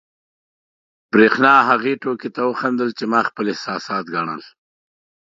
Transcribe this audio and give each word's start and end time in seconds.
برېښنا 1.11 1.53
هغې 1.69 1.93
ټوکې 2.01 2.29
ته 2.35 2.41
وخندل، 2.49 2.89
چې 2.97 3.03
ما 3.11 3.21
خپل 3.29 3.45
احساسات 3.51 4.05
ګڼل. 4.15 4.41